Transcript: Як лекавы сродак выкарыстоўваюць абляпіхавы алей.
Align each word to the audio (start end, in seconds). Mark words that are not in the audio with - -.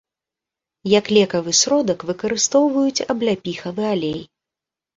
Як 0.99 1.11
лекавы 1.17 1.53
сродак 1.61 2.07
выкарыстоўваюць 2.11 3.05
абляпіхавы 3.17 3.83
алей. 3.95 4.21